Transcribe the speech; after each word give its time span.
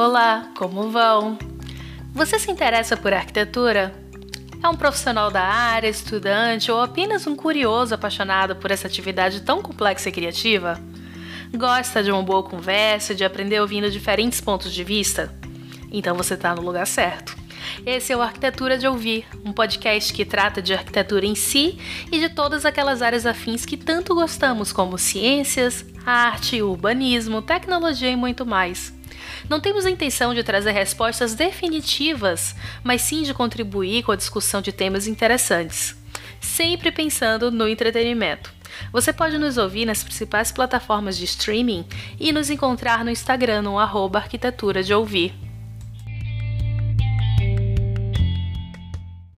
Olá, 0.00 0.52
como 0.56 0.92
vão? 0.92 1.36
Você 2.14 2.38
se 2.38 2.48
interessa 2.48 2.96
por 2.96 3.12
arquitetura? 3.12 3.92
É 4.62 4.68
um 4.68 4.76
profissional 4.76 5.28
da 5.28 5.42
área, 5.42 5.88
estudante 5.88 6.70
ou 6.70 6.80
apenas 6.80 7.26
um 7.26 7.34
curioso 7.34 7.96
apaixonado 7.96 8.54
por 8.54 8.70
essa 8.70 8.86
atividade 8.86 9.40
tão 9.40 9.60
complexa 9.60 10.08
e 10.08 10.12
criativa? 10.12 10.80
Gosta 11.52 12.00
de 12.00 12.12
uma 12.12 12.22
boa 12.22 12.44
conversa, 12.44 13.12
de 13.12 13.24
aprender 13.24 13.60
ouvindo 13.60 13.90
diferentes 13.90 14.40
pontos 14.40 14.72
de 14.72 14.84
vista? 14.84 15.34
Então 15.90 16.14
você 16.14 16.34
está 16.34 16.54
no 16.54 16.62
lugar 16.62 16.86
certo. 16.86 17.36
Esse 17.84 18.12
é 18.12 18.16
o 18.16 18.22
Arquitetura 18.22 18.78
de 18.78 18.86
Ouvir, 18.86 19.26
um 19.44 19.52
podcast 19.52 20.12
que 20.12 20.24
trata 20.24 20.62
de 20.62 20.74
arquitetura 20.74 21.26
em 21.26 21.34
si 21.34 21.76
e 22.12 22.20
de 22.20 22.28
todas 22.28 22.64
aquelas 22.64 23.02
áreas 23.02 23.26
afins 23.26 23.66
que 23.66 23.76
tanto 23.76 24.14
gostamos, 24.14 24.72
como 24.72 24.96
ciências, 24.96 25.84
arte, 26.06 26.62
urbanismo, 26.62 27.42
tecnologia 27.42 28.10
e 28.10 28.14
muito 28.14 28.46
mais. 28.46 28.96
Não 29.48 29.60
temos 29.60 29.86
a 29.86 29.90
intenção 29.90 30.34
de 30.34 30.42
trazer 30.42 30.72
respostas 30.72 31.34
definitivas, 31.34 32.54
mas 32.82 33.02
sim 33.02 33.22
de 33.22 33.34
contribuir 33.34 34.02
com 34.02 34.12
a 34.12 34.16
discussão 34.16 34.60
de 34.60 34.72
temas 34.72 35.06
interessantes, 35.06 35.96
sempre 36.40 36.90
pensando 36.90 37.50
no 37.50 37.68
entretenimento. 37.68 38.52
Você 38.92 39.12
pode 39.12 39.38
nos 39.38 39.58
ouvir 39.58 39.86
nas 39.86 40.02
principais 40.02 40.52
plataformas 40.52 41.16
de 41.16 41.24
streaming 41.24 41.86
e 42.18 42.32
nos 42.32 42.50
encontrar 42.50 43.04
no 43.04 43.10
Instagram 43.10 43.62
no 43.62 43.78
arroba 43.78 44.18
arquitetura 44.18 44.82
de 44.82 44.94
ouvir. 44.94 45.47